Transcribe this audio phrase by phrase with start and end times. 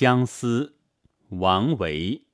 [0.00, 0.76] 相思，
[1.28, 2.24] 王维。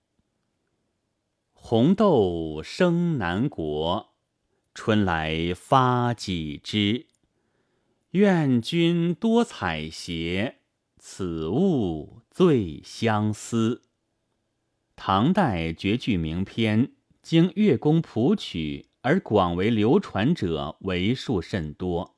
[1.52, 4.14] 红豆生南国，
[4.72, 7.08] 春来发几枝。
[8.10, 10.54] 愿君多采撷，
[11.00, 13.82] 此物最相思。
[14.94, 22.14] 唐代绝句名篇，经乐工谱曲而广为流传者为数甚多。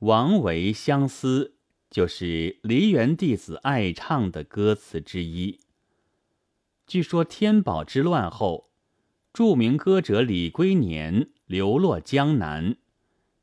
[0.00, 1.54] 王维《相思》
[1.90, 5.58] 就是梨园弟子爱唱的歌词之一。
[6.86, 8.70] 据说天宝之乱后，
[9.32, 12.76] 著名歌者李龟年流落江南，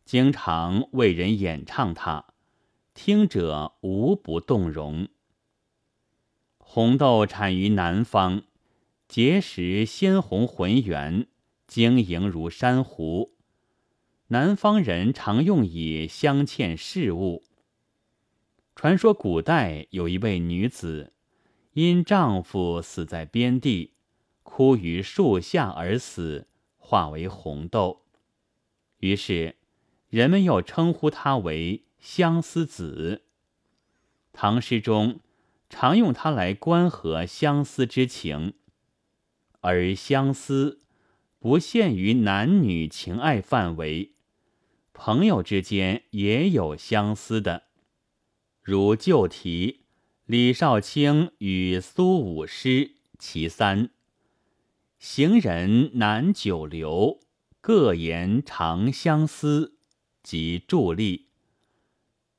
[0.05, 2.25] 经常为人演唱它，
[2.93, 5.09] 听者无不动容。
[6.57, 8.43] 红豆产于南方，
[9.09, 11.27] 结实鲜红浑圆，
[11.67, 13.33] 晶莹如珊瑚。
[14.27, 17.43] 南方人常用以镶嵌饰物。
[18.77, 21.11] 传说古代有一位女子，
[21.73, 23.95] 因丈夫死在边地，
[24.43, 28.03] 枯于树下而死，化为红豆。
[28.99, 29.55] 于是
[30.09, 33.23] 人们又称呼她为相思子。
[34.31, 35.19] 唐诗中。
[35.69, 38.53] 常用它来关合相思之情，
[39.59, 40.79] 而相思
[41.39, 44.13] 不限于男女情爱范围，
[44.93, 47.63] 朋友之间也有相思的。
[48.69, 49.85] 如旧题
[50.25, 53.91] 李少卿与苏武诗其三：
[54.99, 57.21] 行人难久留，
[57.61, 59.77] 各言长相思。
[60.21, 61.29] 即伫立。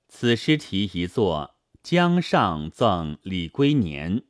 [0.06, 1.54] 此诗题一作。
[1.82, 4.24] 江上赠李龟年，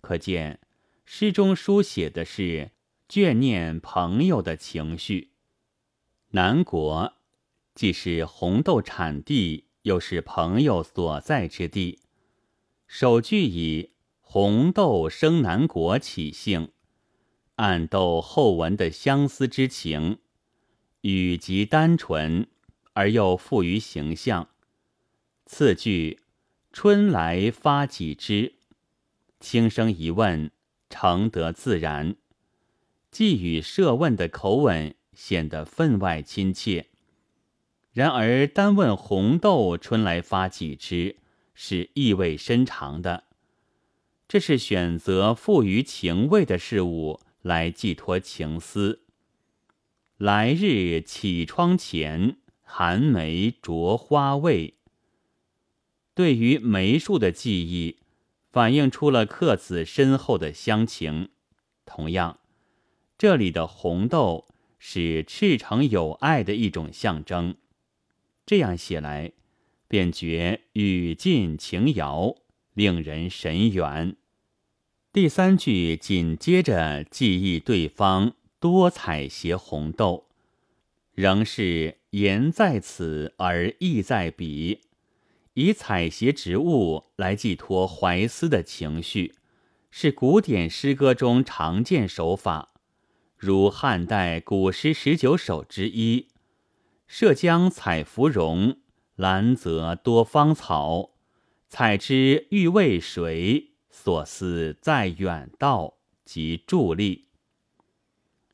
[0.00, 0.60] 可见
[1.04, 2.70] 诗中书写的是
[3.08, 5.32] 眷念朋友的情绪。
[6.28, 7.14] 南国
[7.74, 12.00] 既是红豆产地，又是朋友所在之地。
[12.86, 16.70] 首句以“红豆生南国”起兴，
[17.56, 20.18] 暗斗后文的相思之情，
[21.00, 22.46] 语极单纯
[22.92, 24.50] 而又富于形象。
[25.46, 26.20] 次句。
[26.70, 28.56] 春来发几枝，
[29.40, 30.50] 轻声一问，
[30.90, 32.14] 诚得自然。
[33.10, 36.90] 寄语设问的口吻显得分外亲切。
[37.98, 41.16] 然而单问红豆春来发几枝，
[41.52, 43.24] 是意味深长的。
[44.28, 49.00] 这是选择富于情味的事物来寄托情思。
[50.16, 54.74] 来日绮窗前，寒梅着花未？
[56.14, 57.98] 对于梅树的记忆，
[58.52, 61.30] 反映出了客子深厚的乡情。
[61.84, 62.38] 同样，
[63.18, 64.46] 这里的红豆
[64.78, 67.56] 是赤诚友爱的一种象征。
[68.48, 69.32] 这样写来，
[69.88, 72.34] 便觉语尽情遥，
[72.72, 74.16] 令人神远。
[75.12, 80.28] 第三句紧接着记忆对方多采撷红豆，
[81.12, 84.80] 仍是言在此而意在彼。
[85.52, 89.34] 以采撷植物来寄托怀思的情绪，
[89.90, 92.72] 是古典诗歌中常见手法，
[93.36, 96.28] 如汉代古诗十九首之一
[97.08, 98.76] ：“涉江采芙蓉，
[99.16, 101.14] 兰泽多芳草。
[101.66, 103.70] 采之欲为谁？
[103.90, 105.94] 所思在远道。”
[106.28, 107.28] 即伫立。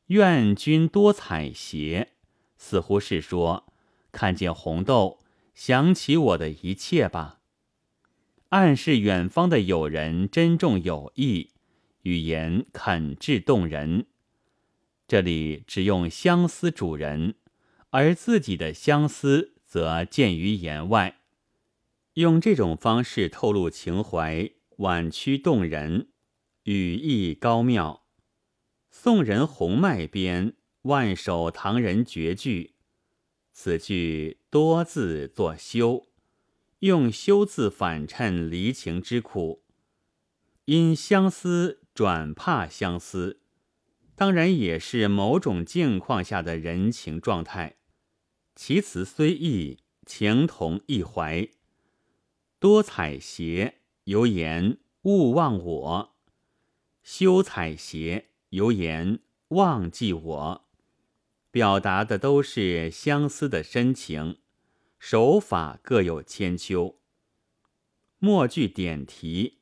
[0.07, 2.07] 愿君多采撷，
[2.57, 3.65] 似乎是说
[4.13, 5.19] 看见红豆。
[5.53, 7.39] 想起我的一切吧，
[8.49, 11.51] 暗示远方的友人珍重有意，
[12.03, 14.05] 语言恳挚动人。
[15.05, 17.35] 这里只用相思主人，
[17.95, 21.21] 而自己的相思则见于言外。
[22.15, 26.09] 用这种方式透露情怀，婉曲动人，
[26.63, 28.03] 语意高妙。
[28.91, 30.49] 宋人洪迈编
[30.81, 32.63] 《万首唐人绝句》。
[33.53, 36.09] 此句多字作休，
[36.79, 39.63] 用休字反衬离情之苦。
[40.65, 43.39] 因相思转怕相思，
[44.17, 47.77] 当然也是某种境况下的人情状态。
[48.55, 51.49] 其词虽异，情同一怀。
[52.57, 53.73] 多采撷，
[54.05, 56.15] 犹言勿忘我；
[57.03, 59.19] 休采撷，犹言
[59.49, 60.65] 忘记我。
[61.51, 64.37] 表达的都是相思的深情，
[64.99, 66.99] 手法各有千秋。
[68.19, 69.59] 末句点题，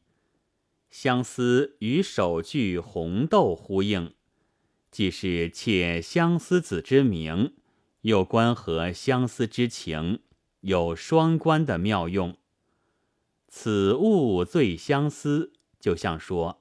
[0.91, 4.13] 相思与首句红豆呼应，
[4.91, 7.55] 既是窃相思子之名，
[8.03, 10.19] 又关合相思之情，
[10.61, 12.37] 有双关的妙用。
[13.47, 16.59] 此物最相思，就像说，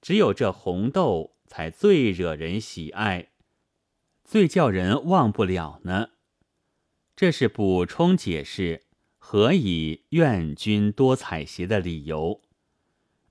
[0.00, 3.28] 只有这红豆才最惹人喜爱，
[4.24, 6.10] 最叫人忘不了呢。
[7.14, 8.82] 这是补充解释
[9.16, 12.40] 何以愿君多采撷的理由，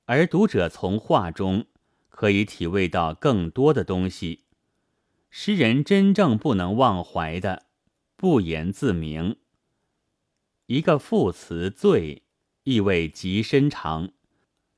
[0.05, 1.65] 而读者从画中
[2.07, 4.45] 可以体味到更多的东西。
[5.35, 7.65] 诗人真正不能忘怀的，
[8.15, 9.37] 不言自明。
[10.67, 12.21] 一个副词“醉”。
[12.65, 14.11] 意味极深长，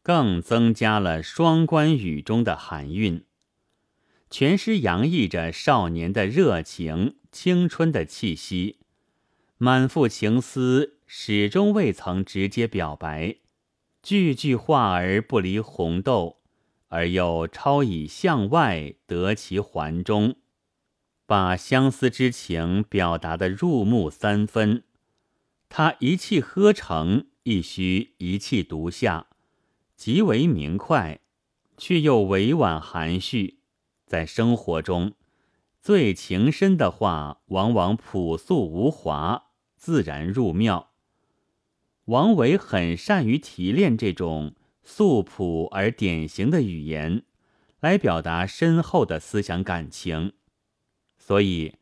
[0.02, 3.26] 更增加了双关语中的含韵。
[4.30, 8.80] 全诗洋溢着少年的热情、青春的气息，
[9.58, 13.36] 满腹情思始终未曾直接表白，
[14.02, 16.38] 句句话而不离红豆，
[16.88, 20.38] 而又超以向外得其环中，
[21.26, 24.84] 把相思之情表达的入木三分。
[25.70, 27.28] 他一气呵成。
[27.48, 29.28] 亦须一气独下，
[29.96, 31.20] 极为明快，
[31.78, 33.60] 却又委婉含蓄。
[34.08, 35.14] 在生活中，
[35.80, 40.90] 最情深的话，往往朴素无华，自然入妙。
[42.06, 47.22] 王维很善于提炼这种素朴而典型的语言，
[47.80, 50.34] 来表达深厚的思想感情，
[51.28, 51.74] 所以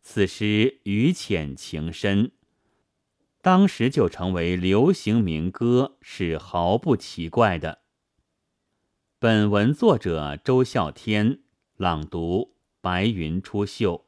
[0.00, 2.32] 此诗语浅情深。
[3.42, 7.82] 当时就成为流行民歌，是毫不奇怪的。
[9.18, 11.40] 本文作者周啸天
[11.76, 14.05] 朗读：白云出岫。